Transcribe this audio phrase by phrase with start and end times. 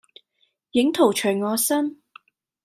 [0.71, 2.01] 影徒隨我身。